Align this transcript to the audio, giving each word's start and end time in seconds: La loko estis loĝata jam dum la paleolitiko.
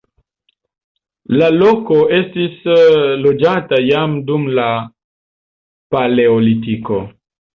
La 1.41 1.49
loko 1.57 1.97
estis 2.19 2.63
loĝata 3.25 3.79
jam 3.89 4.17
dum 4.31 4.49
la 4.61 4.65
paleolitiko. 5.97 7.01